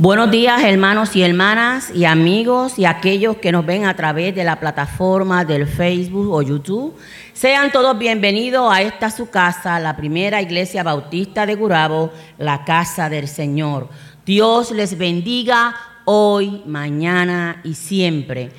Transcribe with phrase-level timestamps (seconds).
[0.00, 4.44] Buenos días hermanos y hermanas y amigos y aquellos que nos ven a través de
[4.44, 6.94] la plataforma del Facebook o YouTube.
[7.32, 13.10] Sean todos bienvenidos a esta su casa, la primera iglesia bautista de Gurabo, la casa
[13.10, 13.88] del Señor.
[14.24, 18.52] Dios les bendiga hoy, mañana y siempre.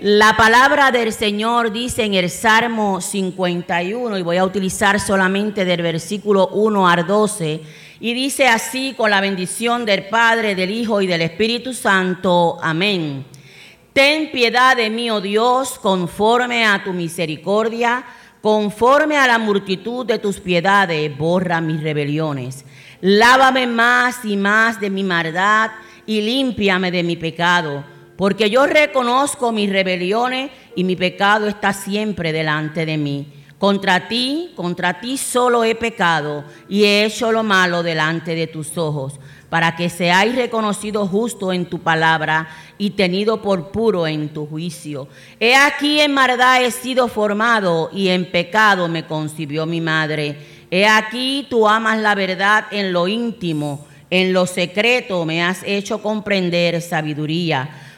[0.00, 5.82] La palabra del Señor dice en el Salmo 51, y voy a utilizar solamente del
[5.82, 7.60] versículo 1 al 12,
[8.00, 12.58] y dice así con la bendición del Padre, del Hijo y del Espíritu Santo.
[12.62, 13.24] Amén.
[13.92, 18.04] Ten piedad de mí, oh Dios, conforme a tu misericordia,
[18.40, 22.64] conforme a la multitud de tus piedades, borra mis rebeliones.
[23.00, 25.70] Lávame más y más de mi maldad
[26.06, 27.84] y límpiame de mi pecado,
[28.16, 33.26] porque yo reconozco mis rebeliones y mi pecado está siempre delante de mí.
[33.58, 38.78] Contra ti, contra ti solo he pecado y he hecho lo malo delante de tus
[38.78, 39.14] ojos,
[39.50, 45.08] para que seáis reconocido justo en tu palabra y tenido por puro en tu juicio.
[45.40, 50.38] He aquí en maldad he sido formado y en pecado me concibió mi madre.
[50.70, 56.00] He aquí tú amas la verdad en lo íntimo, en lo secreto me has hecho
[56.00, 57.87] comprender sabiduría.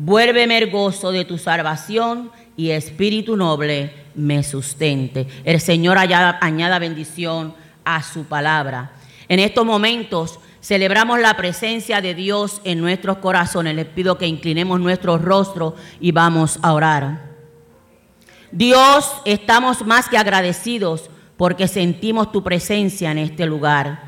[0.00, 5.26] Vuélveme el gozo de tu salvación y espíritu noble me sustente.
[5.42, 7.52] El Señor añada bendición
[7.84, 8.92] a su palabra.
[9.28, 13.74] En estos momentos celebramos la presencia de Dios en nuestros corazones.
[13.74, 17.32] Les pido que inclinemos nuestro rostro y vamos a orar.
[18.52, 24.00] Dios, estamos más que agradecidos porque sentimos tu presencia en este lugar.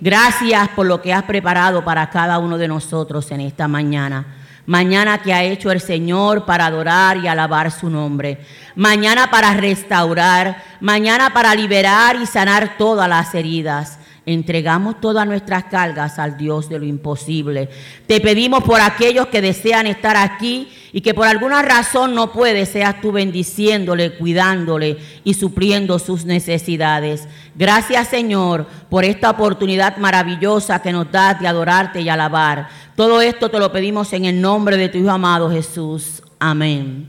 [0.00, 4.40] Gracias por lo que has preparado para cada uno de nosotros en esta mañana.
[4.66, 8.38] Mañana que ha hecho el Señor para adorar y alabar su nombre.
[8.74, 10.62] Mañana para restaurar.
[10.80, 13.98] Mañana para liberar y sanar todas las heridas.
[14.26, 17.68] Entregamos todas nuestras cargas al Dios de lo imposible.
[18.06, 22.64] Te pedimos por aquellos que desean estar aquí y que por alguna razón no puede,
[22.64, 27.28] seas tú bendiciéndole, cuidándole y supliendo sus necesidades.
[27.54, 32.68] Gracias Señor por esta oportunidad maravillosa que nos das de adorarte y alabar.
[32.96, 36.22] Todo esto te lo pedimos en el nombre de tu Hijo amado Jesús.
[36.38, 37.08] Amén.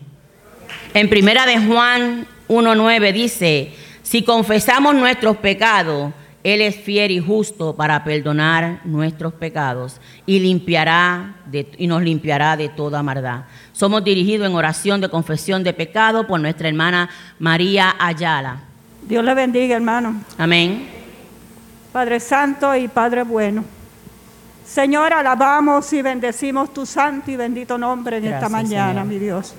[0.94, 6.14] En primera de Juan 1.9 dice, si confesamos nuestros pecados,
[6.46, 12.70] Él es fiel y justo para perdonar nuestros pecados y, limpiará y nos limpiará de
[12.70, 13.46] toda maldad.
[13.74, 18.58] Somos dirigidos en oración de confesión de pecado por nuestra hermana María Ayala.
[19.02, 20.22] Dios le bendiga, hermano.
[20.38, 20.88] Amén.
[21.92, 23.66] Padre Santo y Padre Bueno.
[24.68, 29.56] Señor, alabamos y bendecimos tu santo y bendito nombre en esta mañana, mi Dios.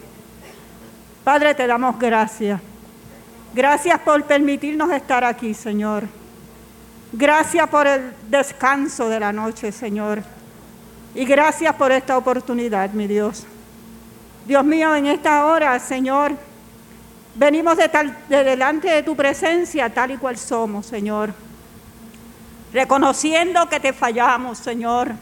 [1.25, 2.61] Padre, te damos gracias.
[3.53, 6.05] Gracias por permitirnos estar aquí, Señor.
[7.13, 10.23] Gracias por el descanso de la noche, Señor.
[11.15, 13.47] Y gracias por esta oportunidad, mi Dios.
[14.47, 16.33] Dios mío, en esta hora, Señor,
[17.35, 17.91] venimos de,
[18.29, 21.33] de delante de tu presencia tal y cual somos, Señor
[22.77, 25.13] reconociendo que te fallamos, Señor.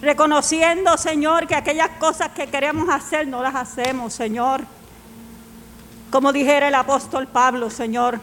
[0.00, 4.62] Reconociendo, Señor, que aquellas cosas que queremos hacer no las hacemos, Señor.
[6.10, 8.20] Como dijera el apóstol Pablo, Señor.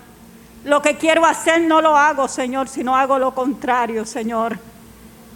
[0.66, 4.58] Lo que quiero hacer no lo hago, Señor, sino hago lo contrario, Señor.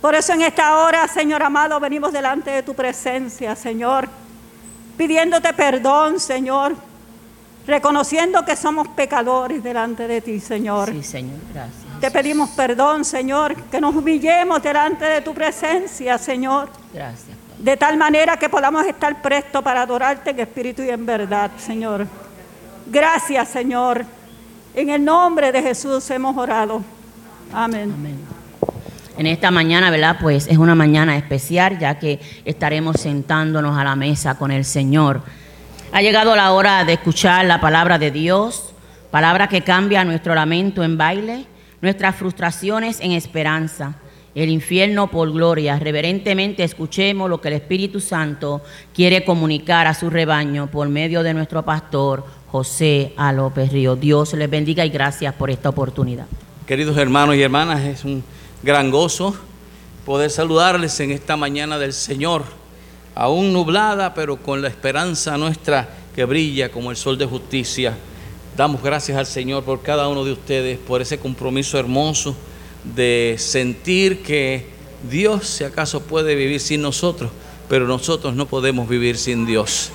[0.02, 4.10] Por eso en esta hora, Señor amado, venimos delante de tu presencia, Señor,
[4.98, 6.76] pidiéndote perdón, Señor,
[7.66, 10.90] reconociendo que somos pecadores delante de ti, Señor.
[10.90, 11.84] Sí, Señor, gracias.
[12.02, 16.68] Te pedimos perdón, Señor, que nos humillemos delante de tu presencia, Señor.
[16.94, 17.38] Gracias.
[17.58, 22.06] De tal manera que podamos estar prestos para adorarte en espíritu y en verdad, Señor.
[22.88, 24.06] Gracias, Señor.
[24.76, 26.82] En el nombre de Jesús hemos orado.
[27.54, 27.94] Amén.
[29.18, 30.18] En esta mañana, ¿verdad?
[30.20, 35.22] Pues es una mañana especial ya que estaremos sentándonos a la mesa con el Señor.
[35.92, 38.74] Ha llegado la hora de escuchar la palabra de Dios,
[39.12, 41.46] palabra que cambia nuestro lamento en baile
[41.84, 43.96] nuestras frustraciones en esperanza,
[44.34, 45.78] el infierno por gloria.
[45.78, 48.64] Reverentemente escuchemos lo que el Espíritu Santo
[48.96, 53.34] quiere comunicar a su rebaño por medio de nuestro pastor José A.
[53.34, 53.96] López Río.
[53.96, 56.28] Dios les bendiga y gracias por esta oportunidad.
[56.68, 58.24] Queridos hermanos y hermanas, es un
[58.62, 59.36] gran gozo
[60.06, 62.44] poder saludarles en esta mañana del Señor,
[63.16, 67.98] aún nublada, pero con la esperanza nuestra que brilla como el sol de justicia.
[68.56, 72.36] Damos gracias al Señor por cada uno de ustedes, por ese compromiso hermoso
[72.84, 74.68] de sentir que
[75.10, 77.32] Dios, si acaso, puede vivir sin nosotros,
[77.68, 79.92] pero nosotros no podemos vivir sin Dios.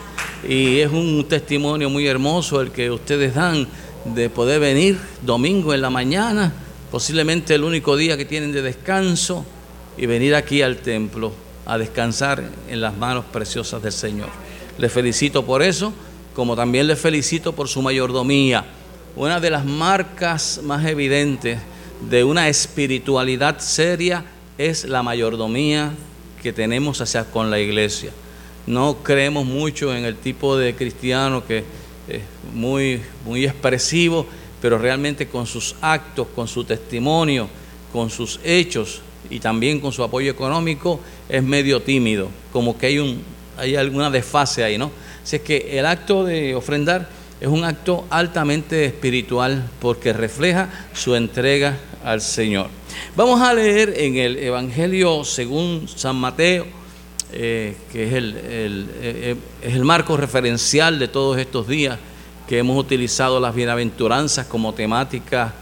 [0.46, 3.66] Y es un testimonio muy hermoso el que ustedes dan
[4.04, 6.52] de poder venir domingo en la mañana,
[6.90, 9.44] posiblemente el único día que tienen de descanso,
[9.96, 11.32] y venir aquí al templo
[11.66, 14.28] a descansar en las manos preciosas del Señor.
[14.78, 15.92] Les felicito por eso,
[16.34, 18.64] como también les felicito por su mayordomía.
[19.16, 21.58] Una de las marcas más evidentes
[22.08, 24.24] de una espiritualidad seria
[24.56, 25.90] es la mayordomía
[26.40, 28.12] que tenemos hacia con la iglesia.
[28.68, 31.64] No creemos mucho en el tipo de cristiano que
[32.06, 32.20] es
[32.52, 34.26] muy, muy expresivo,
[34.60, 37.48] pero realmente con sus actos, con su testimonio,
[37.94, 39.00] con sus hechos,
[39.30, 41.00] y también con su apoyo económico
[41.30, 43.22] es medio tímido, como que hay, un,
[43.56, 44.90] hay alguna desfase ahí, ¿no?
[45.22, 47.08] Así es que el acto de ofrendar
[47.40, 52.68] es un acto altamente espiritual porque refleja su entrega al Señor.
[53.16, 56.66] Vamos a leer en el Evangelio según San Mateo,
[57.32, 61.98] eh, que es el, eh, es el marco referencial de todos estos días
[62.48, 65.52] que hemos utilizado las bienaventuranzas como temática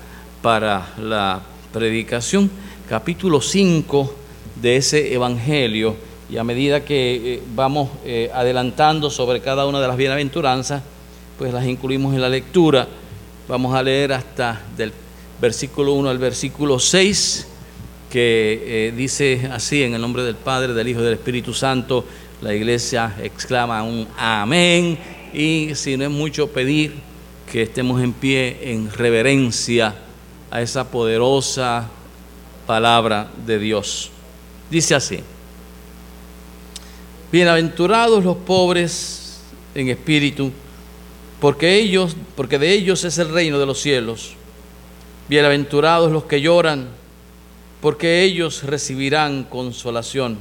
[0.42, 1.40] para la
[1.72, 2.50] predicación
[2.88, 4.14] capítulo 5
[4.62, 5.96] de ese Evangelio
[6.30, 10.82] y a medida que eh, vamos eh, adelantando sobre cada una de las bienaventuranzas,
[11.38, 12.86] pues las incluimos en la lectura.
[13.48, 14.92] Vamos a leer hasta del
[15.40, 17.46] versículo 1 al versículo 6,
[18.16, 22.02] que eh, dice así, en el nombre del Padre, del Hijo y del Espíritu Santo,
[22.40, 24.98] la iglesia exclama un amén
[25.34, 26.94] y si no es mucho pedir
[27.52, 29.94] que estemos en pie en reverencia
[30.50, 31.90] a esa poderosa
[32.66, 34.10] palabra de Dios.
[34.70, 35.20] Dice así,
[37.30, 39.40] bienaventurados los pobres
[39.74, 40.50] en espíritu,
[41.38, 44.32] porque ellos, porque de ellos es el reino de los cielos.
[45.28, 46.88] Bienaventurados los que lloran,
[47.86, 50.38] porque ellos recibirán consolación.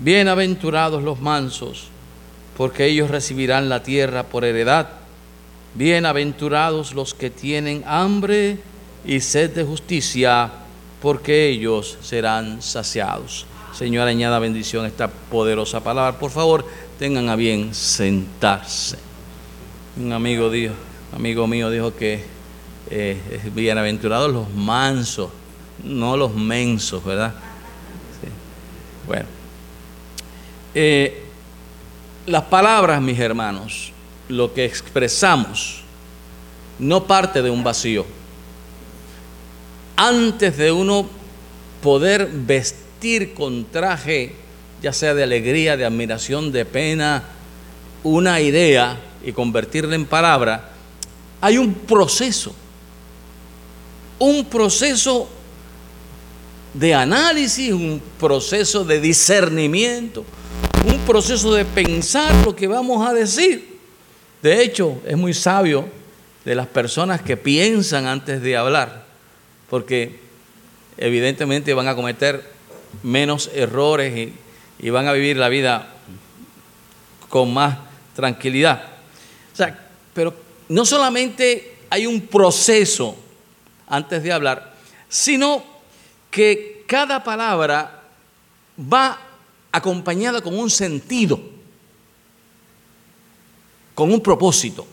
[0.00, 1.86] Bienaventurados los mansos,
[2.56, 4.88] porque ellos recibirán la tierra por heredad.
[5.76, 8.58] Bienaventurados los que tienen hambre
[9.04, 10.50] y sed de justicia,
[11.00, 13.46] porque ellos serán saciados.
[13.72, 16.18] Señor, añada bendición a esta poderosa palabra.
[16.18, 16.66] Por favor,
[16.98, 18.98] tengan a bien sentarse.
[19.96, 20.74] Un amigo, dijo,
[21.14, 22.24] amigo mío dijo que
[22.90, 23.16] eh,
[23.54, 25.30] bienaventurados los mansos,
[25.84, 27.34] no los mensos, ¿verdad?
[29.06, 29.26] Bueno,
[30.74, 31.24] eh,
[32.26, 33.92] las palabras, mis hermanos,
[34.28, 35.82] lo que expresamos,
[36.78, 38.06] no parte de un vacío.
[39.96, 41.08] Antes de uno
[41.82, 44.34] poder vestir con traje,
[44.80, 47.24] ya sea de alegría, de admiración, de pena,
[48.02, 50.70] una idea y convertirla en palabra,
[51.40, 52.54] hay un proceso,
[54.18, 55.28] un proceso
[56.74, 60.24] de análisis, un proceso de discernimiento,
[60.84, 63.78] un proceso de pensar lo que vamos a decir.
[64.42, 65.88] De hecho, es muy sabio
[66.44, 69.10] de las personas que piensan antes de hablar
[69.70, 70.18] porque
[70.98, 72.44] evidentemente van a cometer
[73.04, 74.32] menos errores
[74.80, 75.94] y, van a vivir la vida
[77.28, 77.78] con más
[78.16, 78.82] tranquilidad.
[79.52, 80.34] O sea, pero
[80.68, 83.16] no solamente hay un proceso
[83.86, 84.74] antes de hablar,
[85.08, 85.62] sino
[86.30, 88.02] que cada palabra
[88.80, 89.18] va
[89.72, 91.40] acompañada con un sentido,
[93.94, 94.86] con un propósito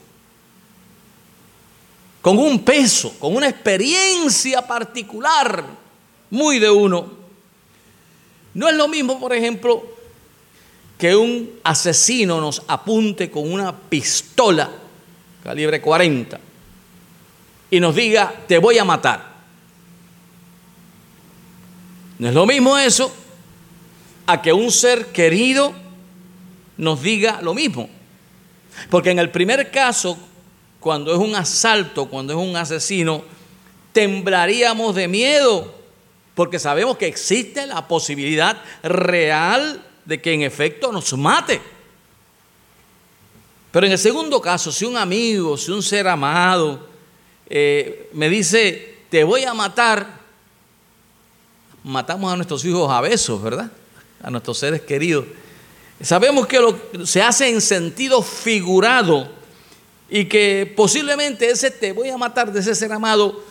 [2.27, 5.63] con un peso, con una experiencia particular
[6.29, 7.09] muy de uno.
[8.53, 9.81] No es lo mismo, por ejemplo,
[10.97, 14.69] que un asesino nos apunte con una pistola
[15.41, 16.37] calibre 40
[17.71, 19.36] y nos diga, te voy a matar.
[22.19, 23.13] No es lo mismo eso
[24.25, 25.73] a que un ser querido
[26.77, 27.89] nos diga lo mismo.
[28.89, 30.17] Porque en el primer caso,
[30.79, 33.23] cuando es un asalto, cuando es un asesino,
[33.93, 35.73] temblaríamos de miedo,
[36.35, 41.61] porque sabemos que existe la posibilidad real de que en efecto nos mate.
[43.71, 46.87] Pero en el segundo caso, si un amigo, si un ser amado
[47.49, 50.16] eh, me dice, te voy a matar,
[51.87, 53.71] matamos a nuestros hijos a besos, ¿verdad?
[54.21, 55.25] A nuestros seres queridos.
[56.01, 59.29] Sabemos que lo, se hace en sentido figurado
[60.09, 63.41] y que posiblemente ese te voy a matar de ese ser amado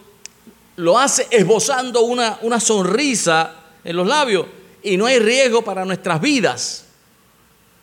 [0.77, 4.47] lo hace esbozando una, una sonrisa en los labios
[4.83, 6.85] y no hay riesgo para nuestras vidas.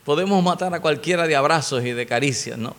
[0.05, 2.75] Podemos matar a cualquiera de abrazos y de caricias, ¿no?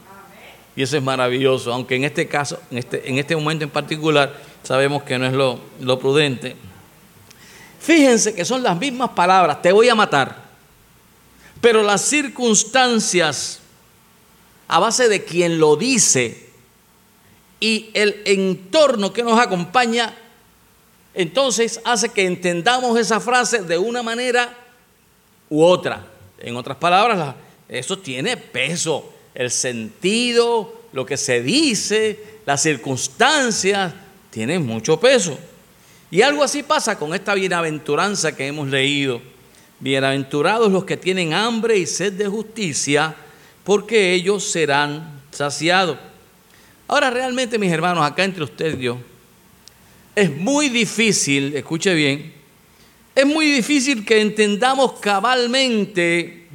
[0.76, 4.32] Y eso es maravilloso, aunque en este caso, en este, en este momento en particular,
[4.62, 6.56] sabemos que no es lo, lo prudente.
[7.84, 10.42] Fíjense que son las mismas palabras, te voy a matar,
[11.60, 13.60] pero las circunstancias
[14.66, 16.48] a base de quien lo dice
[17.60, 20.14] y el entorno que nos acompaña,
[21.12, 24.56] entonces hace que entendamos esa frase de una manera
[25.50, 26.06] u otra.
[26.38, 27.34] En otras palabras,
[27.68, 33.92] eso tiene peso, el sentido, lo que se dice, las circunstancias,
[34.30, 35.38] tienen mucho peso.
[36.14, 39.20] Y algo así pasa con esta bienaventuranza que hemos leído.
[39.80, 43.16] Bienaventurados los que tienen hambre y sed de justicia,
[43.64, 45.98] porque ellos serán saciados.
[46.86, 48.98] Ahora realmente, mis hermanos, acá entre ustedes y yo,
[50.14, 52.32] es muy difícil, escuche bien,
[53.12, 56.46] es muy difícil que entendamos cabalmente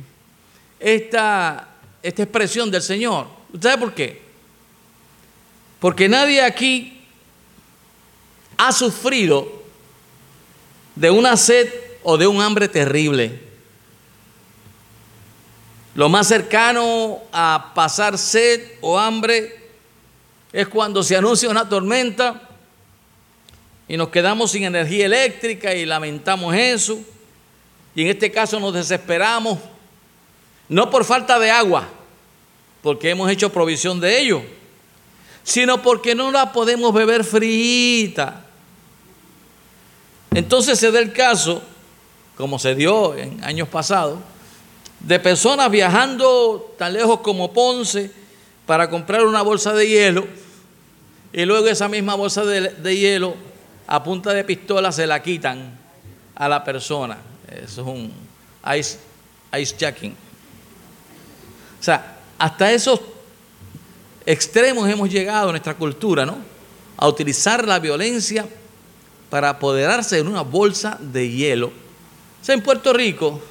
[0.80, 1.68] esta,
[2.02, 3.28] esta expresión del Señor.
[3.52, 4.22] ¿Usted sabe por qué?
[5.82, 6.99] Porque nadie aquí
[8.60, 9.50] ha sufrido
[10.94, 11.74] de una sed
[12.04, 13.40] o de un hambre terrible.
[15.96, 19.70] Lo más cercano a pasar sed o hambre
[20.52, 22.50] es cuando se anuncia una tormenta
[23.88, 27.00] y nos quedamos sin energía eléctrica y lamentamos eso.
[27.96, 29.58] Y en este caso nos desesperamos,
[30.68, 31.88] no por falta de agua,
[32.84, 34.44] porque hemos hecho provisión de ello,
[35.44, 38.48] sino porque no la podemos beber frita.
[40.32, 41.62] Entonces se da el caso,
[42.38, 44.20] como se dio en años pasados,
[45.00, 48.12] de personas viajando tan lejos como Ponce
[48.66, 50.28] para comprar una bolsa de hielo
[51.32, 53.36] y luego esa misma bolsa de, hielo
[53.88, 55.78] a punta de pistola se la quitan
[56.36, 57.18] a la persona.
[57.50, 58.12] Eso es un
[58.78, 59.00] ice,
[59.60, 60.16] ice jacking.
[61.80, 63.00] O sea, hasta esos
[64.26, 66.38] extremos hemos llegado en nuestra cultura, ¿no?
[66.98, 68.48] A utilizar la violencia
[69.30, 71.68] para apoderarse de una bolsa de hielo.
[71.68, 73.42] O sea, en Puerto Rico,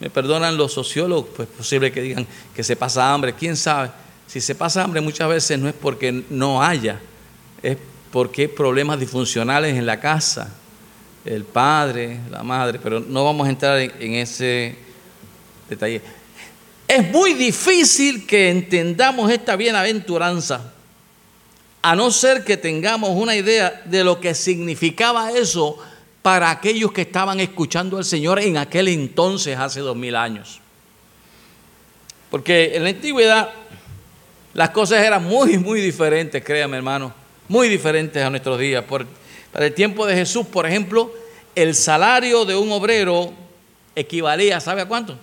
[0.00, 3.90] me perdonan los sociólogos, pues es posible que digan que se pasa hambre, quién sabe.
[4.26, 7.00] Si se pasa hambre muchas veces no es porque no haya,
[7.62, 7.78] es
[8.10, 10.52] porque hay problemas disfuncionales en la casa,
[11.24, 14.76] el padre, la madre, pero no vamos a entrar en, ese
[15.68, 16.02] detalle.
[16.86, 20.72] Es muy difícil que entendamos esta bienaventuranza,
[21.86, 25.78] a no ser que tengamos una idea de lo que significaba eso
[26.20, 30.58] para aquellos que estaban escuchando al Señor en aquel entonces, hace dos mil años.
[32.28, 33.50] Porque en la antigüedad
[34.52, 37.14] las cosas eran muy, muy diferentes, créame hermano,
[37.46, 38.82] muy diferentes a nuestros días.
[38.82, 39.06] Por,
[39.52, 41.14] para el tiempo de Jesús, por ejemplo,
[41.54, 43.32] el salario de un obrero
[43.94, 45.16] equivalía, ¿sabe a cuánto?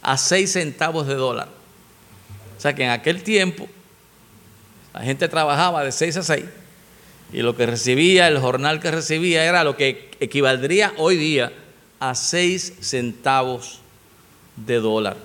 [0.00, 1.48] A seis centavos de dólar.
[2.56, 3.68] O sea que en aquel tiempo
[4.98, 6.46] la gente trabajaba de seis a seis
[7.32, 11.52] y lo que recibía, el jornal que recibía era lo que equivaldría hoy día
[12.00, 13.78] a 6 centavos
[14.56, 15.16] de dólar.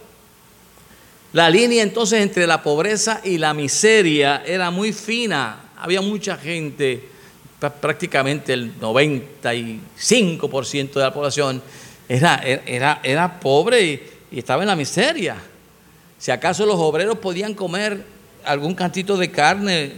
[1.32, 5.72] La línea entonces entre la pobreza y la miseria era muy fina.
[5.77, 7.10] Había mucha gente,
[7.82, 11.63] prácticamente el 95% de la población
[12.08, 15.38] era, era, era pobre y estaba en la miseria.
[16.20, 18.12] Si acaso los obreros podían comer
[18.46, 19.94] algún cantito de carne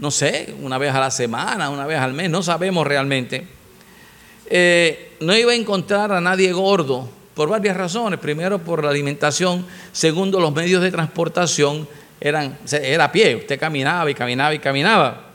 [0.00, 3.46] no sé, una vez a la semana, una vez al mes, no sabemos realmente.
[4.46, 8.18] Eh, no iba a encontrar a nadie gordo por varias razones.
[8.18, 9.66] Primero, por la alimentación.
[9.92, 11.86] Segundo, los medios de transportación
[12.18, 13.36] eran, era a pie.
[13.36, 15.26] Usted caminaba y caminaba y caminaba.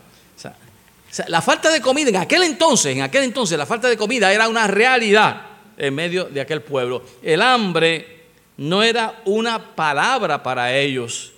[1.28, 4.48] la falta de comida en aquel entonces, en aquel entonces, la falta de comida era
[4.50, 5.44] una realidad
[5.78, 7.04] en medio de aquel pueblo.
[7.22, 8.24] El hambre
[8.58, 11.35] no era una palabra para ellos.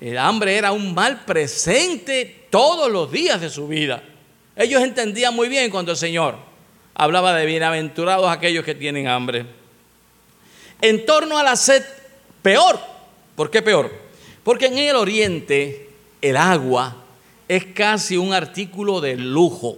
[0.00, 4.02] El hambre era un mal presente todos los días de su vida.
[4.56, 6.36] Ellos entendían muy bien cuando el Señor
[6.94, 9.44] hablaba de bienaventurados aquellos que tienen hambre.
[10.80, 11.84] En torno a la sed,
[12.40, 12.80] peor.
[13.36, 13.92] ¿Por qué peor?
[14.42, 15.90] Porque en el oriente
[16.22, 16.96] el agua
[17.46, 19.76] es casi un artículo de lujo.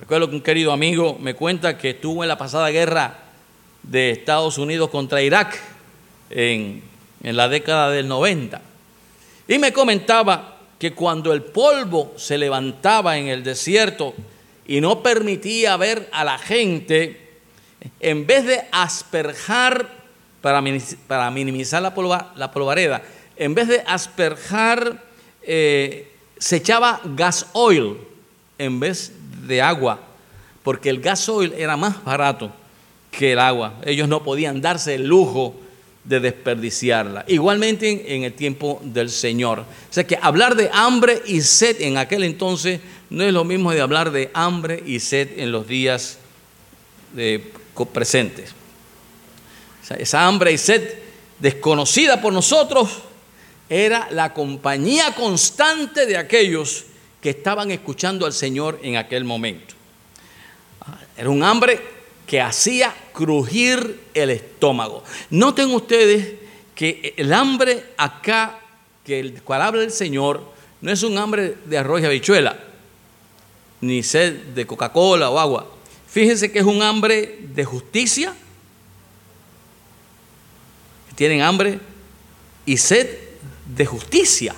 [0.00, 3.20] Recuerdo que un querido amigo me cuenta que estuvo en la pasada guerra
[3.82, 5.58] de Estados Unidos contra Irak
[6.28, 6.82] en
[7.22, 8.60] en la década del 90.
[9.48, 14.14] Y me comentaba que cuando el polvo se levantaba en el desierto
[14.66, 17.38] y no permitía ver a la gente,
[18.00, 19.88] en vez de asperjar
[20.40, 23.02] para, minimizar la, polvareda,
[23.36, 25.02] en vez de asperjar,
[25.42, 27.96] eh, se echaba gas oil
[28.58, 29.12] en vez
[29.46, 30.00] de agua
[30.66, 32.50] porque el gasoil era más barato
[33.12, 33.74] que el agua.
[33.84, 35.54] Ellos no podían darse el lujo
[36.06, 37.24] de desperdiciarla.
[37.26, 39.60] Igualmente en, el tiempo del Señor.
[39.60, 43.72] O sea que hablar de hambre y sed en aquel entonces no es lo mismo
[43.72, 46.18] de hablar de hambre y sed en los días
[47.92, 48.52] presentes.
[49.98, 50.98] esa hambre y sed
[51.38, 52.88] desconocida por nosotros
[53.68, 56.84] era la compañía constante de aquellos
[57.20, 59.74] que estaban escuchando al Señor en aquel momento.
[61.16, 61.95] Era un hambre
[62.26, 65.04] que hacía crujir el estómago.
[65.30, 66.34] Noten ustedes
[66.74, 68.60] que el hambre acá,
[69.04, 70.42] que el cual habla el Señor,
[70.80, 72.58] no es un hambre de arroz y habichuela,
[73.80, 75.70] ni sed de Coca-Cola o agua.
[76.08, 78.34] Fíjense que es un hambre de justicia.
[81.14, 81.78] Tienen hambre
[82.66, 83.08] y sed
[83.74, 84.54] de justicia,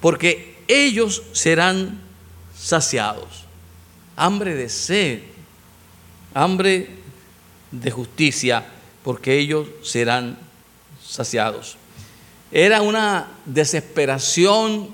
[0.00, 2.00] porque ellos serán
[2.56, 3.44] saciados.
[4.16, 5.20] Hambre de sed,
[6.34, 6.88] hambre
[7.70, 8.64] de justicia,
[9.02, 10.38] porque ellos serán
[11.04, 11.76] saciados.
[12.50, 14.90] Era una desesperación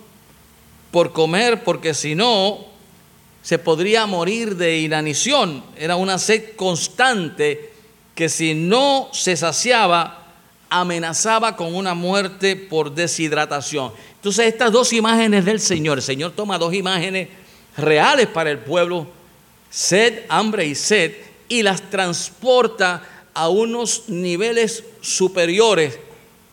[0.91, 2.67] por comer, porque si no,
[3.43, 5.65] se podría morir de inanición.
[5.77, 7.73] Era una sed constante
[8.15, 10.27] que si no se saciaba,
[10.71, 13.93] amenazaba con una muerte por deshidratación.
[14.17, 17.29] Entonces estas dos imágenes del Señor, el Señor toma dos imágenes
[17.77, 19.07] reales para el pueblo,
[19.71, 21.13] sed, hambre y sed,
[21.49, 23.03] y las transporta
[23.35, 25.99] a unos niveles superiores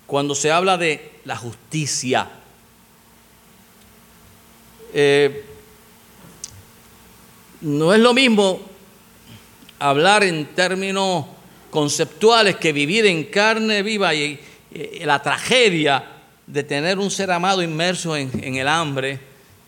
[0.05, 2.29] cuando se habla de la justicia.
[4.93, 5.43] Eh,
[7.61, 8.61] no es lo mismo
[9.79, 11.25] hablar en términos
[11.69, 14.39] conceptuales que vivir en carne viva y,
[15.01, 16.03] la tragedia
[16.45, 19.19] de tener un ser amado inmerso en, en el hambre,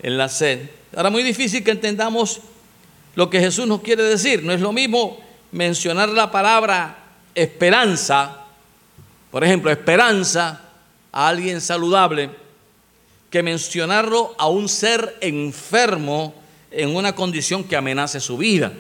[0.04, 0.70] en la sed.
[0.96, 2.42] Ahora, muy difícil que entendamos
[3.18, 4.44] lo que Jesús nos quiere decir.
[4.44, 5.18] No es lo mismo
[5.52, 6.98] mencionar la palabra
[7.34, 8.46] esperanza,
[9.32, 10.62] por ejemplo, esperanza
[11.12, 12.30] a alguien saludable,
[13.32, 16.36] que mencionarlo a un ser enfermo
[16.70, 18.72] en una condición que amenace su vida.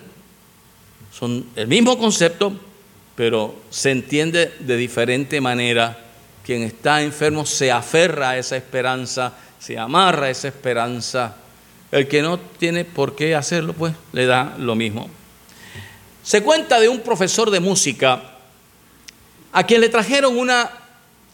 [1.12, 2.54] Son el mismo concepto,
[3.16, 5.98] pero se entiende de diferente manera.
[6.46, 11.38] Quien está enfermo se aferra a esa esperanza, se amarra a esa esperanza.
[11.92, 15.10] El que no tiene por qué hacerlo, pues le da lo mismo.
[16.24, 18.34] Se cuenta de un profesor de música
[19.54, 20.70] a quien le trajeron una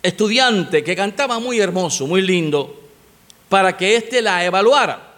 [0.03, 2.79] estudiante que cantaba muy hermoso, muy lindo,
[3.49, 5.13] para que éste la evaluara.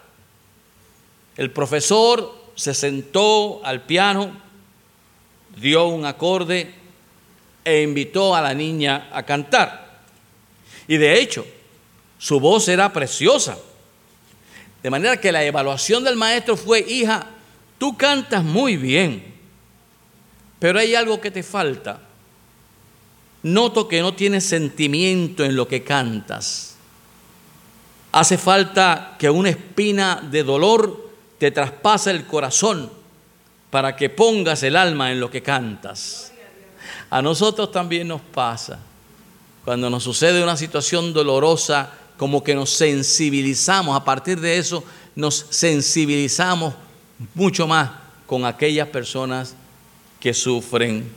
[1.36, 4.32] El profesor se sentó al piano,
[5.58, 6.74] dio un acorde
[7.66, 10.00] e invitó a la niña a cantar.
[10.88, 11.46] Y de hecho,
[12.18, 13.58] su voz era preciosa.
[14.86, 17.26] De manera que la evaluación del maestro fue, hija,
[17.80, 19.34] tú cantas muy bien,
[20.60, 22.02] pero hay algo que te falta.
[23.42, 26.76] Noto que no tienes sentimiento en lo que cantas.
[28.12, 32.92] Hace falta que una espina de dolor te traspasa el corazón
[33.72, 36.32] para que pongas el alma en lo que cantas.
[37.10, 38.78] A nosotros también nos pasa.
[39.64, 44.84] Cuando nos sucede una situación dolorosa, como que nos sensibilizamos, a partir de eso
[45.16, 46.74] nos sensibilizamos
[47.34, 47.92] mucho más
[48.26, 49.56] con aquellas personas
[50.20, 51.10] que sufren.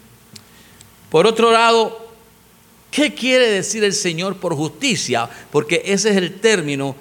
[1.10, 2.10] Por otro lado,
[2.90, 5.28] ¿qué quiere decir el Señor por justicia?
[5.50, 6.94] Porque ese es el término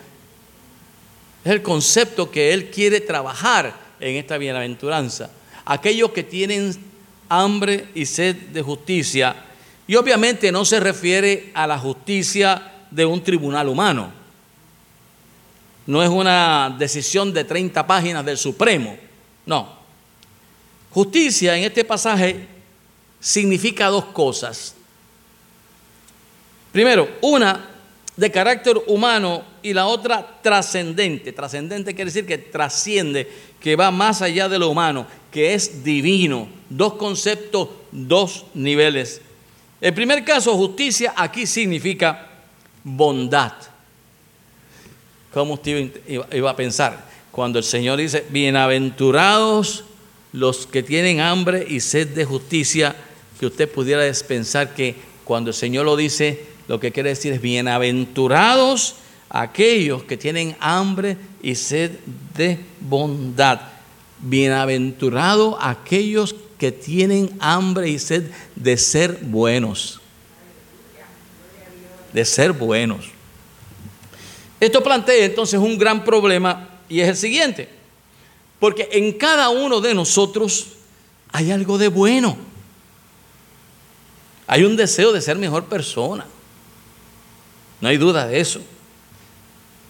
[1.47, 5.31] es el concepto que Él quiere trabajar en esta bienaventuranza.
[5.63, 6.75] Aquellos que tienen
[7.29, 9.45] hambre y sed de justicia.
[9.87, 14.11] Y obviamente no se refiere a la justicia de un tribunal humano.
[15.85, 18.97] No es una decisión de 30 páginas del Supremo.
[19.45, 19.77] No.
[20.91, 22.47] Justicia en este pasaje
[23.19, 24.75] significa dos cosas.
[26.71, 27.69] Primero, una
[28.17, 31.31] de carácter humano y la otra trascendente.
[31.31, 36.49] Trascendente quiere decir que trasciende, que va más allá de lo humano, que es divino.
[36.69, 39.21] Dos conceptos, dos niveles.
[39.79, 42.26] El primer caso, justicia, aquí significa
[42.87, 43.53] bondad.
[45.33, 47.05] ¿Cómo usted iba a pensar?
[47.31, 49.83] Cuando el Señor dice, bienaventurados
[50.31, 52.95] los que tienen hambre y sed de justicia,
[53.39, 57.41] que usted pudiera pensar que cuando el Señor lo dice, lo que quiere decir es
[57.41, 58.95] bienaventurados
[59.29, 61.91] aquellos que tienen hambre y sed
[62.35, 63.59] de bondad.
[64.19, 69.99] Bienaventurados aquellos que tienen hambre y sed de ser buenos.
[72.13, 73.05] De ser buenos.
[74.59, 77.69] Esto plantea entonces un gran problema y es el siguiente.
[78.59, 80.67] Porque en cada uno de nosotros
[81.31, 82.37] hay algo de bueno.
[84.47, 86.25] Hay un deseo de ser mejor persona.
[87.81, 88.61] No hay duda de eso.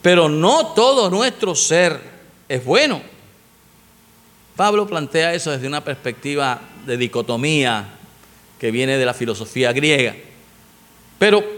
[0.01, 2.01] Pero no todo nuestro ser
[2.49, 3.01] es bueno.
[4.55, 7.93] Pablo plantea eso desde una perspectiva de dicotomía
[8.59, 10.15] que viene de la filosofía griega.
[11.19, 11.56] Pero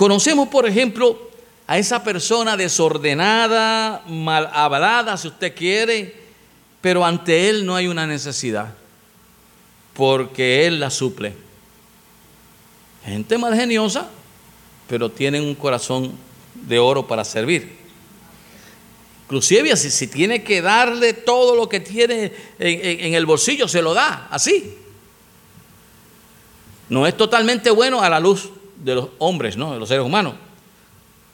[0.00, 1.28] conocemos, por ejemplo,
[1.66, 6.16] a esa persona desordenada, mal hablada, si usted quiere,
[6.80, 8.72] pero ante él no hay una necesidad,
[9.92, 11.34] porque él la suple.
[13.04, 14.08] Gente mal geniosa,
[14.88, 16.12] pero tienen un corazón
[16.54, 17.76] de oro para servir.
[19.26, 23.92] Inclusive si, si tiene que darle todo lo que tiene en el bolsillo, se lo
[23.92, 24.78] da, así.
[26.88, 28.48] No es totalmente bueno a la luz
[28.82, 29.72] de los hombres, ¿no?
[29.72, 30.34] de los seres humanos,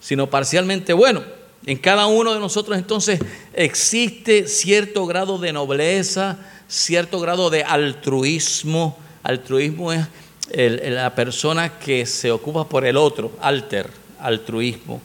[0.00, 1.22] sino parcialmente bueno.
[1.64, 3.20] En cada uno de nosotros entonces
[3.52, 8.96] existe cierto grado de nobleza, cierto grado de altruismo.
[9.24, 10.06] Altruismo es
[10.52, 15.00] la persona que se ocupa por el otro, alter, altruismo.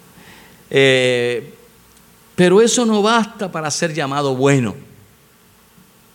[0.69, 1.53] Eh,
[2.35, 4.75] pero eso no basta para ser llamado bueno.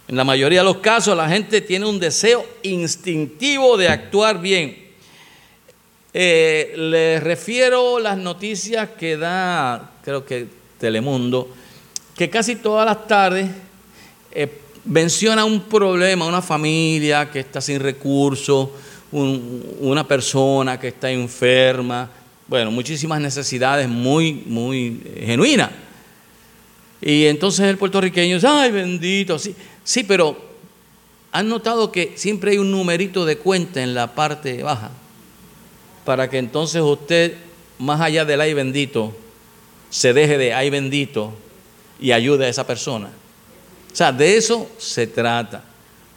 [0.09, 4.86] En la mayoría de los casos la gente tiene un deseo instintivo de actuar bien.
[6.19, 10.47] Eh, les refiero las noticias que da, creo que
[10.79, 11.47] Telemundo,
[12.17, 13.51] que casi todas las tardes
[14.33, 14.51] eh,
[14.87, 18.71] menciona un problema, una familia que está sin recursos,
[19.13, 22.09] una persona que está enferma,
[22.49, 25.71] bueno, muchísimas necesidades muy, muy genuinas.
[27.03, 30.35] Y entonces el puertorriqueño dice, ay bendito, sí, sí, pero
[31.31, 34.93] han notado que siempre hay un numerito de cuenta en la parte baja
[36.07, 37.35] para que entonces usted,
[37.79, 39.15] más allá del ay bendito,
[39.91, 41.35] se deje de ay bendito
[42.01, 43.11] y ayude a esa persona.
[43.93, 45.65] O sea, de eso se trata,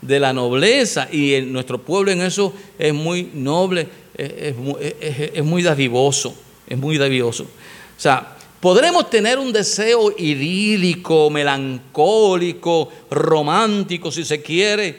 [0.02, 6.36] de la nobleza, y nuestro pueblo en eso es muy noble, es, muy dadivoso,
[6.68, 7.44] es muy dadivoso.
[7.44, 14.96] O sea, podremos tener un deseo idílico, melancólico, romántico, si se quiere,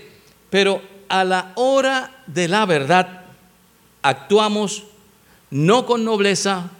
[0.48, 3.19] pero a la hora de la verdad,
[4.02, 4.84] actuamos
[5.50, 6.70] no con nobleza,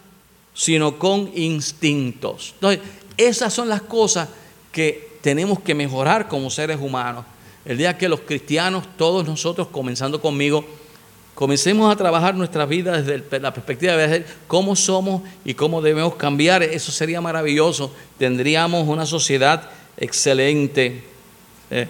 [0.55, 2.53] sino con instintos.
[2.55, 2.81] Entonces,
[3.17, 4.29] esas son las cosas
[4.73, 7.25] que tenemos que mejorar como seres humanos.
[7.65, 10.65] El día que los cristianos, todos nosotros, comenzando conmigo,
[11.35, 16.63] comencemos a trabajar nuestra vida desde la perspectiva de cómo somos y cómo debemos cambiar,
[16.63, 17.93] eso sería maravilloso.
[18.19, 21.05] Tendríamos una sociedad excelente.
[21.71, 21.87] Eh,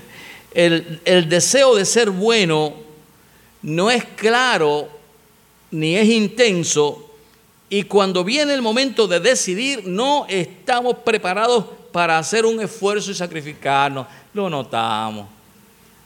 [0.52, 2.74] el deseo de ser bueno
[3.62, 4.99] no es claro
[5.70, 7.10] ni es intenso
[7.72, 13.14] y cuando viene el momento de decidir no estamos preparados para hacer un esfuerzo y
[13.14, 14.06] sacrificarnos.
[14.34, 15.28] Lo notamos.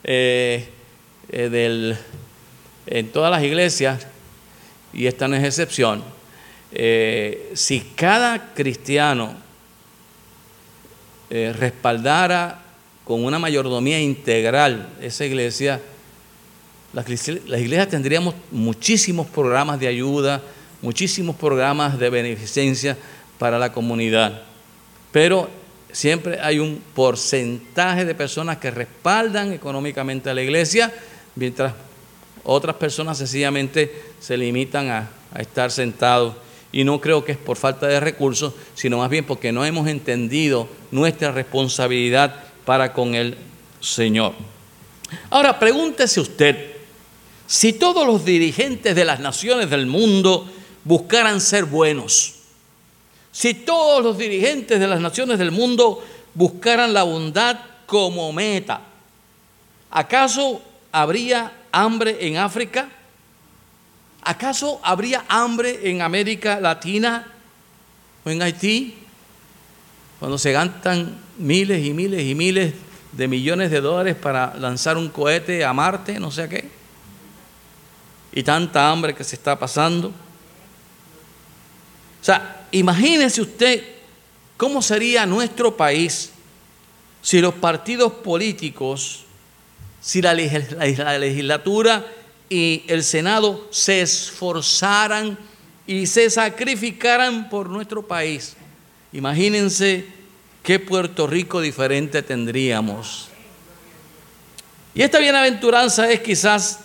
[0.02, 0.68] Eh,
[1.30, 1.96] eh,
[2.86, 4.06] en todas las iglesias,
[4.92, 6.04] y esta no es excepción,
[6.70, 9.42] eh, si cada cristiano
[11.30, 12.62] respaldara
[13.04, 15.80] con una mayordomía integral esa iglesia,
[16.94, 20.40] las, iglesias tendríamos muchísimos programas de ayuda,
[20.80, 22.96] muchísimos programas de beneficencia
[23.38, 24.42] para la comunidad.
[25.10, 25.50] Pero
[25.90, 30.92] siempre hay un porcentaje de personas que respaldan económicamente a la iglesia,
[31.34, 31.74] mientras
[32.44, 36.36] otras personas sencillamente se limitan a, a estar sentados.
[36.70, 39.88] Y no creo que es por falta de recursos, sino más bien porque no hemos
[39.88, 43.36] entendido nuestra responsabilidad para con el
[43.80, 44.32] Señor.
[45.30, 46.73] Ahora, pregúntese usted,
[47.46, 50.50] si todos los dirigentes de las naciones del mundo
[50.84, 52.36] buscaran ser buenos,
[53.32, 56.02] si todos los dirigentes de las naciones del mundo
[56.34, 58.80] buscaran la bondad como meta,
[59.90, 62.88] ¿acaso habría hambre en África?
[64.22, 67.26] ¿Acaso habría hambre en América Latina
[68.24, 68.94] o en Haití?
[70.18, 72.72] Cuando se gastan miles y miles y miles
[73.12, 76.73] de millones de dólares para lanzar un cohete a Marte, no sé qué
[78.34, 80.08] y tanta hambre que se está pasando.
[80.08, 83.84] O sea, imagínese usted
[84.56, 86.30] cómo sería nuestro país
[87.22, 89.24] si los partidos políticos,
[90.00, 92.04] si la, legislatura
[92.50, 95.38] y el Senado se esforzaran
[95.86, 98.56] y se sacrificaran por nuestro país.
[99.12, 100.06] Imagínense
[100.64, 103.28] qué Puerto Rico diferente tendríamos.
[104.92, 106.83] Y esta bienaventuranza es quizás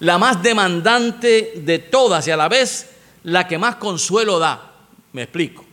[0.00, 2.90] la más demandante de todas y a la vez
[3.24, 4.72] la que más consuelo da.
[5.12, 5.64] Me explico.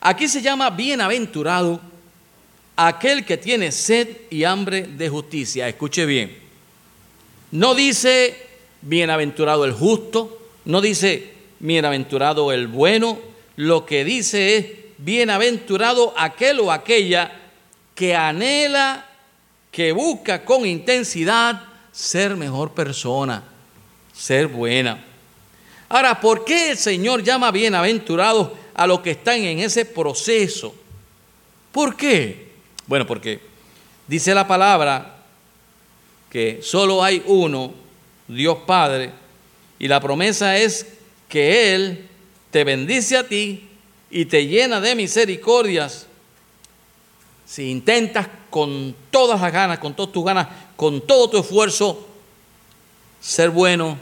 [0.00, 1.80] Aquí se llama bienaventurado
[2.76, 5.68] aquel que tiene sed y hambre de justicia.
[5.68, 6.38] Escuche bien.
[7.50, 8.46] No dice
[8.82, 13.18] bienaventurado el justo, no dice bienaventurado el bueno,
[13.56, 14.66] lo que dice es
[14.98, 17.32] bienaventurado aquel o aquella
[17.94, 19.06] que anhela,
[19.72, 23.42] que busca con intensidad ser mejor persona,
[24.12, 25.04] ser buena.
[25.88, 30.74] Ahora, ¿por qué el Señor llama bienaventurados a los que están en ese proceso?
[31.72, 32.48] ¿Por qué?
[32.86, 33.40] Bueno, porque
[34.06, 35.16] dice la palabra
[36.30, 37.72] que solo hay uno,
[38.26, 39.12] Dios Padre,
[39.78, 40.86] y la promesa es
[41.28, 42.08] que Él
[42.50, 43.68] te bendice a ti
[44.10, 46.06] y te llena de misericordias
[47.46, 50.48] si intentas con todas las ganas, con todas tus ganas,
[50.78, 52.06] con todo tu esfuerzo,
[53.20, 53.98] ser bueno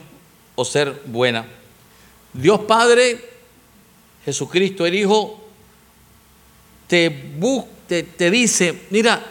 [0.56, 1.46] o ser buena.
[2.34, 3.18] Dios Padre,
[4.26, 5.42] Jesucristo el Hijo,
[6.86, 7.08] te,
[7.88, 9.24] te, te dice, mira,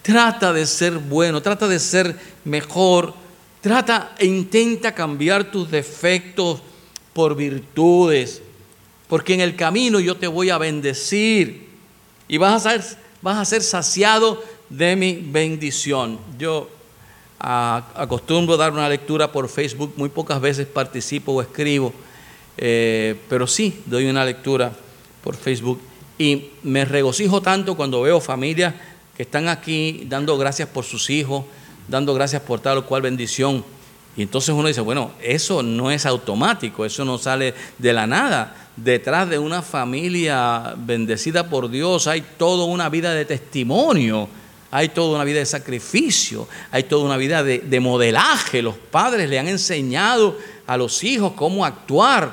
[0.00, 3.14] trata de ser bueno, trata de ser mejor,
[3.60, 6.60] trata e intenta cambiar tus defectos
[7.12, 8.42] por virtudes,
[9.08, 11.68] porque en el camino yo te voy a bendecir
[12.28, 16.18] y vas a ser, vas a ser saciado de mi bendición.
[16.38, 16.70] Yo
[17.38, 21.92] ah, acostumbro dar una lectura por Facebook, muy pocas veces participo o escribo,
[22.56, 24.72] eh, pero sí doy una lectura
[25.22, 25.80] por Facebook
[26.18, 28.74] y me regocijo tanto cuando veo familias
[29.16, 31.44] que están aquí dando gracias por sus hijos,
[31.88, 33.64] dando gracias por tal o cual bendición.
[34.16, 38.68] Y entonces uno dice, bueno, eso no es automático, eso no sale de la nada.
[38.76, 44.28] Detrás de una familia bendecida por Dios hay toda una vida de testimonio,
[44.70, 48.62] hay toda una vida de sacrificio, hay toda una vida de, modelaje.
[48.62, 52.32] Los padres le han enseñado a los hijos cómo actuar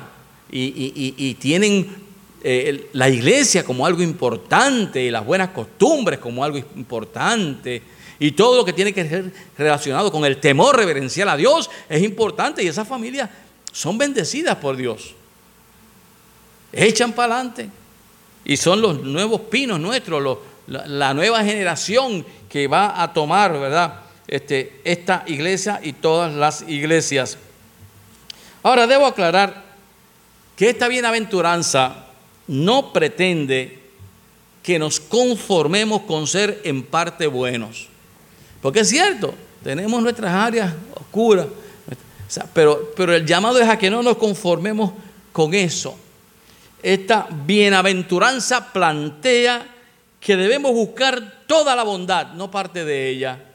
[0.51, 1.95] y, tienen
[2.43, 7.81] eh, la iglesia como algo importante y las buenas costumbres como algo importante
[8.19, 12.01] y todo lo que tiene que ser relacionado con el temor reverencial a Dios es
[12.03, 13.29] importante y esas familias
[13.71, 15.13] son bendecidas por Dios.
[16.71, 17.69] Echan para adelante
[18.43, 24.01] y son los nuevos pinos nuestros, la, nueva generación que va a tomar, ¿verdad?
[24.27, 27.37] Este, esta iglesia y todas las iglesias.
[28.63, 29.63] Ahora debo aclarar
[30.55, 32.07] que esta bienaventuranza
[32.47, 33.79] no pretende
[34.61, 37.87] que nos conformemos con ser en parte buenos.
[38.61, 41.47] Porque es cierto, tenemos nuestras áreas oscuras,
[42.53, 44.91] pero, pero el llamado es a que no nos conformemos
[45.31, 45.97] con eso.
[46.83, 49.76] Esta bienaventuranza plantea
[50.27, 53.45] que debemos buscar toda la bondad, no parte de ella,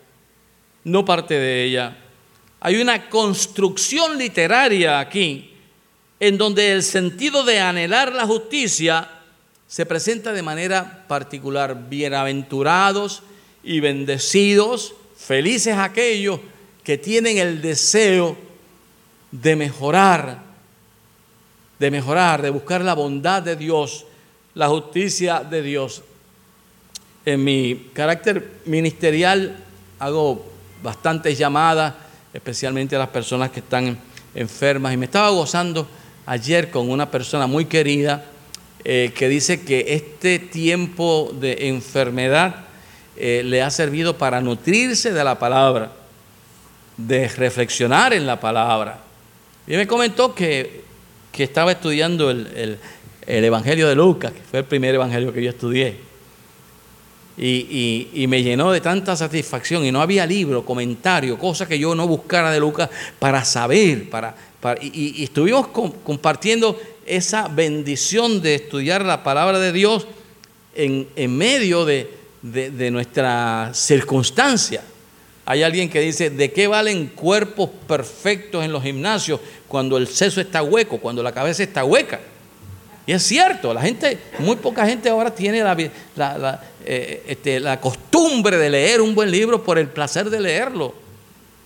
[0.84, 1.98] no parte de ella.
[2.60, 5.52] Hay una construcción literaria aquí
[6.18, 9.06] en donde el sentido de anhelar la justicia
[9.66, 11.90] se presenta de manera particular.
[11.90, 13.22] Bienaventurados
[13.62, 16.40] y bendecidos, felices aquellos
[16.82, 18.34] que tienen el deseo
[19.30, 20.38] de mejorar,
[21.78, 24.06] de mejorar, de buscar la bondad de Dios,
[24.54, 26.04] la justicia de Dios.
[27.24, 29.56] En mi carácter ministerial
[29.98, 30.44] hago
[30.82, 31.94] bastantes llamadas,
[32.34, 33.98] especialmente a las personas que están
[34.34, 35.86] enfermas, y me estaba gozando
[36.26, 38.24] ayer con una persona muy querida
[38.84, 42.64] eh, que dice que este tiempo de enfermedad
[43.16, 45.92] eh, le ha servido para nutrirse de la palabra,
[46.96, 48.98] de reflexionar en la palabra.
[49.68, 50.82] Y me comentó que,
[51.38, 52.78] estaba estudiando el,
[53.26, 56.11] Evangelio de Lucas, que fue el primer Evangelio que yo estudié.
[57.36, 62.06] Y, me llenó de tanta satisfacción y no había libro, comentario, cosa que yo no
[62.06, 64.34] buscara de Lucas para saber, para,
[64.80, 70.06] y, estuvimos compartiendo esa bendición de estudiar la palabra de Dios
[70.74, 74.82] en medio de, de, nuestra circunstancia.
[75.44, 80.40] Hay alguien que dice, ¿de qué valen cuerpos perfectos en los gimnasios cuando el seso
[80.40, 82.20] está hueco, cuando la cabeza está hueca?
[83.06, 88.56] Y es cierto, la gente, muy poca gente ahora tiene la, eh, este, la costumbre
[88.56, 90.94] de leer un buen libro por el placer de leerlo.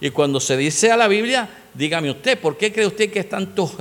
[0.01, 3.25] Y cuando se dice a la Biblia, dígame usted, ¿por qué cree usted que hay
[3.25, 3.73] tantos,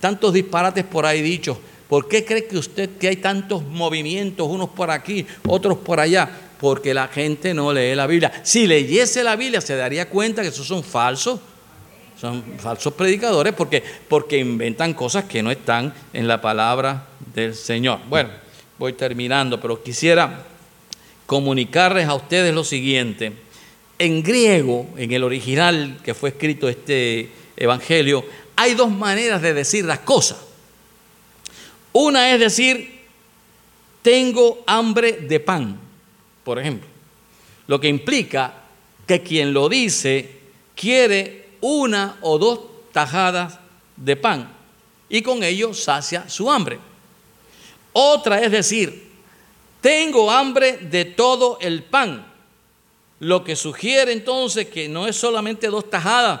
[0.00, 1.58] tantos disparates por ahí dichos?
[1.88, 6.28] ¿Por qué cree que usted que hay tantos movimientos, unos por aquí, otros por allá?
[6.60, 8.32] Porque la gente no lee la Biblia.
[8.42, 11.40] Si leyese la Biblia se daría cuenta que esos son falsos.
[12.20, 18.00] Son falsos predicadores porque, porque inventan cosas que no están en la palabra del Señor.
[18.08, 18.30] Bueno,
[18.78, 20.46] voy terminando, pero quisiera
[21.26, 23.32] comunicarles a ustedes lo siguiente.
[23.98, 29.84] En griego, en el original que fue escrito este evangelio, hay dos maneras de decir
[29.84, 30.38] las cosas.
[31.92, 33.00] Una es decir,
[34.02, 35.80] tengo hambre de pan.
[36.44, 36.86] por ejemplo.
[37.66, 38.54] Lo que implica
[39.06, 40.30] que quien lo dice
[40.76, 42.60] quiere una o dos
[42.92, 43.58] tajadas
[43.96, 44.52] de pan
[45.08, 46.78] y con ello sacia su hambre.
[47.92, 49.05] Otra es decir,
[49.80, 52.26] tengo hambre de todo el pan,
[53.20, 56.40] lo que sugiere entonces que no es solamente dos tajadas,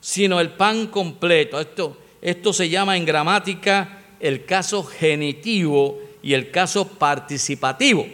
[0.00, 1.60] sino el pan completo.
[1.60, 8.06] Esto, esto se llama en gramática el caso genitivo y el caso participativo.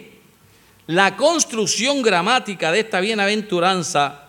[0.87, 4.25] La construcción gramática de esta bienaventuranza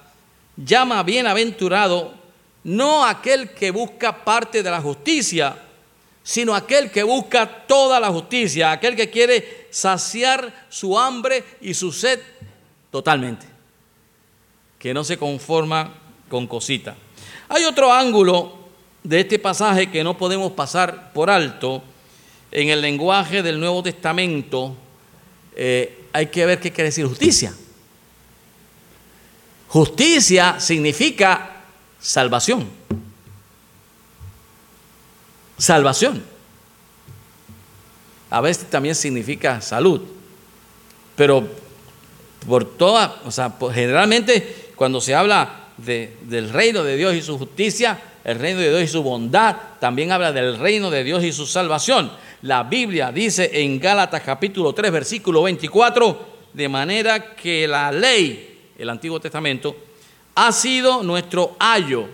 [0.56, 2.14] llama bienaventurado
[2.64, 5.56] no aquel que busca parte de la justicia,
[6.22, 11.92] sino aquel que busca toda la justicia, aquel que quiere saciar su hambre y su
[11.92, 12.20] sed
[12.90, 13.46] totalmente,
[14.78, 15.94] que no se conforma
[16.28, 16.94] con cosita.
[17.48, 18.58] Hay otro ángulo
[19.02, 21.82] de este pasaje que no podemos pasar por alto.
[22.50, 24.76] En el lenguaje del Nuevo Testamento
[25.56, 27.54] eh, hay que ver qué quiere decir justicia.
[29.68, 31.62] Justicia significa
[31.98, 32.68] salvación.
[35.58, 36.22] Salvación.
[38.30, 40.00] A veces también significa salud.
[41.16, 41.46] Pero
[42.46, 48.00] por toda, o sea, generalmente cuando se habla del reino de Dios y su justicia,
[48.24, 51.46] el reino de Dios y su bondad, también habla del reino de Dios y su
[51.46, 52.10] salvación.
[52.42, 58.88] La Biblia dice en Gálatas capítulo 3, versículo 24, de manera que la ley, el
[58.88, 59.76] Antiguo Testamento,
[60.34, 62.08] ha sido nuestro ayo.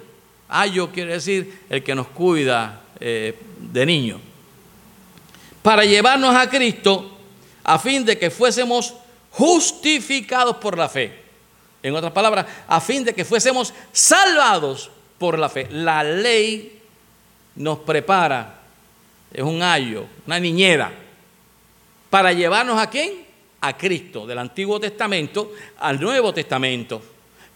[0.49, 4.21] Ayo quiere decir el que nos cuida eh, de niño.
[5.63, 7.19] Para llevarnos a Cristo
[7.65, 8.95] a fin de que fuésemos
[9.31, 11.23] justificados por la fe.
[11.83, 15.69] En otras palabras, a fin de que fuésemos salvados por la fe.
[15.71, 16.81] La ley
[17.57, 18.61] nos prepara,
[19.33, 20.93] es un ayo, una niñera,
[22.11, 23.27] para llevarnos a quién?
[23.61, 27.03] A Cristo, del Antiguo Testamento al Nuevo Testamento,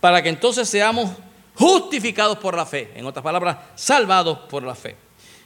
[0.00, 1.11] para que entonces seamos
[1.55, 4.96] justificados por la fe, en otras palabras, salvados por la fe.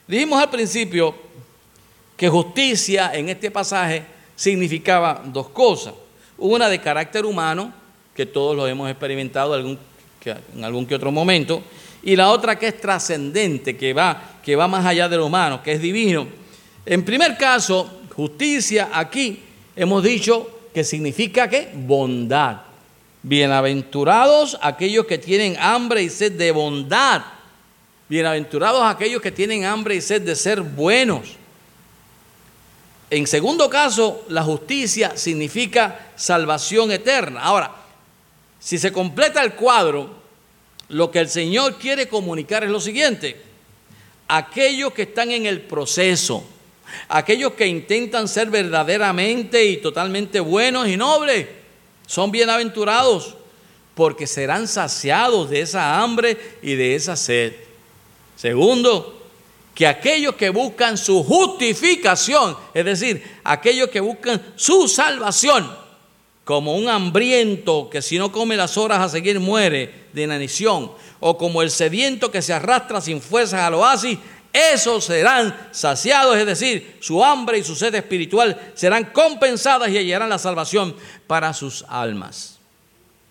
[0.07, 1.15] Dijimos al principio
[2.17, 4.05] que justicia en este pasaje
[4.37, 5.95] significaba dos cosas.
[6.39, 7.73] Una de carácter humano,
[8.15, 11.63] que todos lo hemos experimentado en algún que otro momento,
[12.03, 15.63] y la otra que es trascendente, que va, que va más allá de lo humano,
[15.63, 16.27] que es divino.
[16.85, 19.43] En primer caso, justicia aquí
[19.75, 22.59] hemos dicho que significa que bondad.
[23.23, 27.23] Bienaventurados aquellos que tienen hambre y sed de bondad.
[28.09, 31.23] Bienaventurados aquellos que tienen hambre y sed de ser buenos.
[33.11, 37.41] En segundo caso, la justicia significa salvación eterna.
[37.43, 37.75] Ahora,
[38.61, 40.11] si se completa el cuadro,
[40.89, 43.41] lo que el Señor quiere comunicar es lo siguiente.
[44.29, 46.45] Aquellos que están en el proceso,
[47.09, 51.49] aquellos que intentan ser verdaderamente y totalmente buenos y nobles,
[52.07, 53.35] son bienaventurados
[53.97, 57.66] porque serán saciados de esa hambre y de esa sed.
[58.37, 59.17] Segundo,
[59.75, 65.71] que aquellos que buscan su justificación, es decir, aquellos que buscan su salvación,
[66.45, 71.37] como un hambriento que si no come las horas a seguir muere de inanición, o
[71.37, 74.19] como el sediento que se arrastra sin fuerzas al oasis,
[74.53, 80.31] esos serán saciados, es decir, su hambre y su sed espiritual serán compensadas y hallarán
[80.31, 80.97] la salvación
[81.27, 82.59] para sus almas.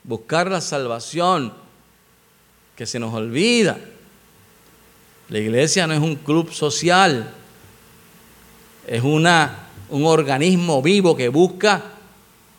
[0.04, 1.54] Buscar la salvación
[2.76, 3.80] que se nos olvida.
[5.30, 7.32] La iglesia no es un club social,
[8.86, 11.84] es una, un organismo vivo que busca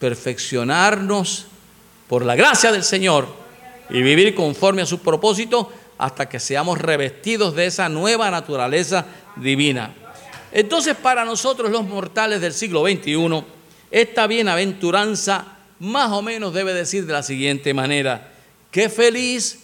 [0.00, 1.46] perfeccionarnos
[2.08, 3.28] por la gracia del Señor
[3.88, 9.94] y vivir conforme a su propósito hasta que seamos revestidos de esa nueva naturaleza divina.
[10.50, 13.44] Entonces para nosotros los mortales del siglo XXI,
[13.92, 18.32] esta bienaventuranza más o menos debe decir de la siguiente manera,
[18.72, 19.60] qué feliz,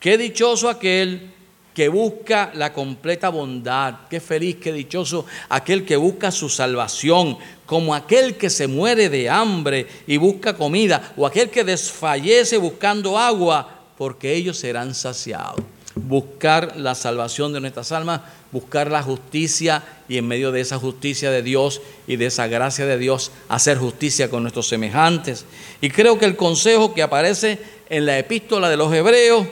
[0.00, 1.35] qué dichoso aquel
[1.76, 4.08] que busca la completa bondad.
[4.08, 9.28] Qué feliz, qué dichoso aquel que busca su salvación, como aquel que se muere de
[9.28, 15.60] hambre y busca comida, o aquel que desfallece buscando agua, porque ellos serán saciados.
[15.94, 18.22] Buscar la salvación de nuestras almas,
[18.52, 22.86] buscar la justicia y en medio de esa justicia de Dios y de esa gracia
[22.86, 25.44] de Dios, hacer justicia con nuestros semejantes.
[25.82, 27.58] Y creo que el consejo que aparece
[27.90, 29.46] en la epístola de los Hebreos,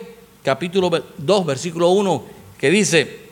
[0.45, 2.25] capítulo 2, versículo 1,
[2.59, 3.31] que dice,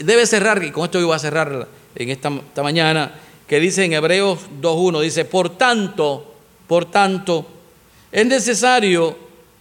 [0.00, 3.12] debe cerrar, y con esto yo voy a cerrar en esta, esta mañana,
[3.48, 6.34] que dice en Hebreos 2.1, dice, por tanto,
[6.68, 7.44] por tanto,
[8.12, 9.18] es necesario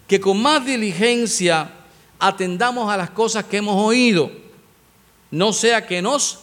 [0.07, 1.71] que con más diligencia
[2.19, 4.31] atendamos a las cosas que hemos oído,
[5.31, 6.41] no sea que nos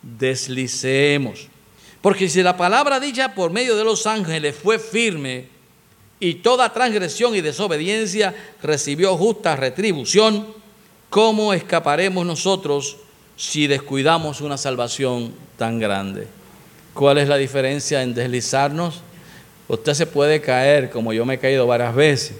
[0.00, 1.48] deslicemos.
[2.00, 5.59] Porque si la palabra dicha por medio de los ángeles fue firme,
[6.20, 10.46] y toda transgresión y desobediencia recibió justa retribución,
[11.08, 12.98] ¿cómo escaparemos nosotros
[13.36, 16.28] si descuidamos una salvación tan grande?
[16.92, 19.00] ¿Cuál es la diferencia en deslizarnos?
[19.66, 22.36] Usted se puede caer, como yo me he caído varias veces.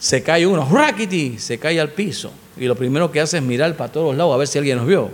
[0.00, 1.38] Se cae uno, ¡rackety!
[1.38, 2.32] Se cae al piso.
[2.56, 4.86] Y lo primero que hace es mirar para todos lados a ver si alguien nos
[4.86, 5.10] vio.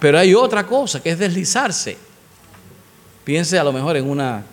[0.00, 1.96] Pero hay otra cosa que es deslizarse.
[3.22, 4.44] Piense a lo mejor en una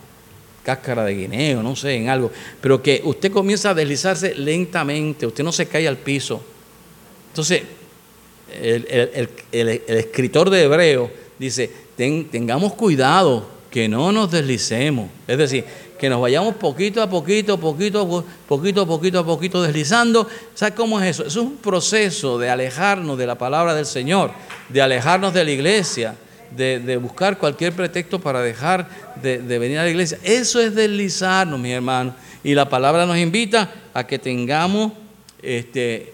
[0.64, 5.44] cáscara de guineo, no sé, en algo, pero que usted comienza a deslizarse lentamente, usted
[5.44, 6.42] no se cae al piso.
[7.30, 7.64] Entonces,
[8.62, 15.66] el, escritor de Hebreo dice, tengamos cuidado que no nos deslicemos, es decir,
[16.00, 20.28] que nos vayamos poquito a poquito, poquito, poquito, poquito a poquito deslizando.
[20.54, 21.26] ¿Sabe cómo es eso?
[21.26, 24.32] Es un proceso de alejarnos de la palabra del Señor,
[24.68, 26.16] de alejarnos de la iglesia,
[26.56, 28.88] de, buscar cualquier pretexto para dejar
[29.22, 30.18] de, venir a la iglesia.
[30.24, 32.16] Eso es deslizarnos, mis hermanos.
[32.44, 34.94] Y la palabra nos invita a que tengamos
[35.42, 36.14] este,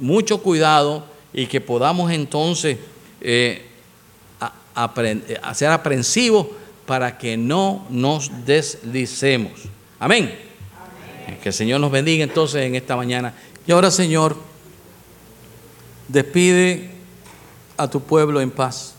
[0.00, 2.78] mucho cuidado y que podamos entonces
[3.20, 3.66] eh,
[5.54, 6.48] ser aprensivos
[6.86, 9.52] para que no nos deslicemos.
[9.98, 10.34] Amén.
[11.42, 13.32] Que el Señor nos bendiga entonces en esta mañana.
[13.66, 14.36] Y ahora, Señor,
[16.08, 16.90] despide
[17.76, 18.94] a tu pueblo en paz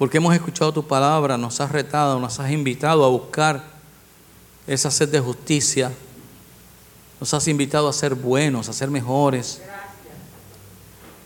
[0.00, 3.62] porque hemos escuchado tu palabra, nos has retado, nos has invitado a buscar
[4.66, 5.92] esa sed de justicia,
[7.20, 9.60] nos has invitado a ser buenos, a ser mejores.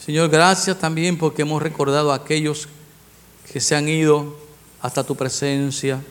[0.05, 2.67] Señor, gracias también porque hemos recordado a aquellos
[3.53, 4.37] que se han ido
[4.83, 6.03] hasta tu presencia.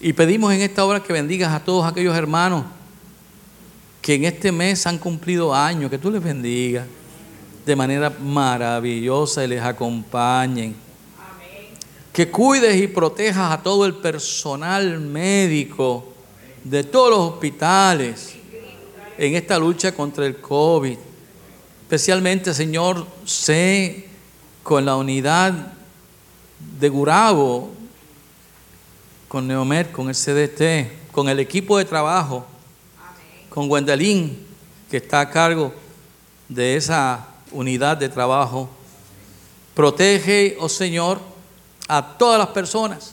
[0.00, 2.66] Y pedimos en esta hora que bendigas a todos aquellos hermanos
[4.02, 6.86] que en este mes han cumplido años, que tú les bendigas
[7.64, 10.91] de manera maravillosa y les acompañen
[12.12, 16.12] que cuides y protejas a todo el personal médico
[16.62, 18.34] de todos los hospitales
[19.16, 20.98] en esta lucha contra el COVID.
[21.82, 24.08] Especialmente, Señor, sé
[24.62, 25.72] con la unidad
[26.78, 27.70] de Gurabo,
[29.28, 32.46] con Neomer, con el CDT, con el equipo de trabajo,
[33.48, 34.46] con Gwendalín,
[34.90, 35.72] que está a cargo
[36.48, 38.68] de esa unidad de trabajo.
[39.74, 41.31] Protege, oh Señor,
[41.94, 43.12] a todas las personas,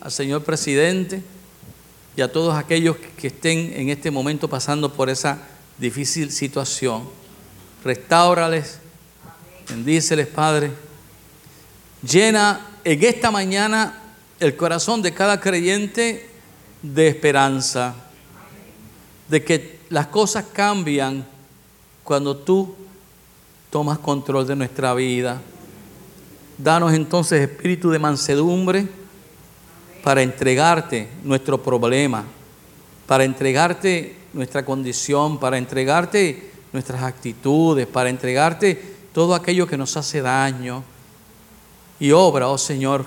[0.00, 1.22] al señor presidente
[2.16, 5.42] y a todos aquellos que estén en este momento pasando por esa
[5.76, 7.06] difícil situación.
[7.84, 8.78] Restáurales,
[9.68, 10.70] bendíceles, Padre.
[12.02, 14.00] Llena en esta mañana
[14.40, 16.30] el corazón de cada creyente
[16.80, 17.94] de esperanza,
[19.28, 21.26] de que las cosas cambian
[22.04, 22.74] cuando tú
[23.68, 25.42] tomas control de nuestra vida
[26.58, 28.86] Danos entonces espíritu de mansedumbre
[30.02, 32.24] para entregarte nuestro problema,
[33.06, 38.80] para entregarte nuestra condición, para entregarte nuestras actitudes, para entregarte
[39.12, 40.82] todo aquello que nos hace daño.
[42.00, 43.04] Y obra, oh Señor,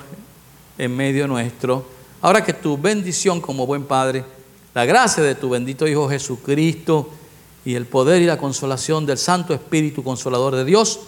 [0.77, 1.85] en medio nuestro.
[2.21, 4.23] Ahora que tu bendición como buen Padre,
[4.73, 7.09] la gracia de tu bendito Hijo Jesucristo
[7.63, 10.99] y el poder y la consolación del Santo Espíritu Consolador de Dios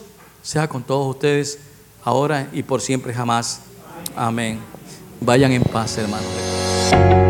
[0.42, 1.60] sea con todos ustedes
[2.08, 3.60] ahora y por siempre jamás.
[4.16, 4.60] Amén.
[5.20, 7.27] Vayan en paz, hermanos.